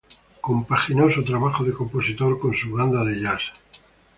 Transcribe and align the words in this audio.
Compaginó 0.41 1.11
su 1.11 1.23
trabajo 1.23 1.63
de 1.63 1.73
compositor 1.73 2.39
con 2.39 2.55
su 2.55 2.71
banda 2.71 3.03
de 3.03 3.19
jazz. 3.21 3.41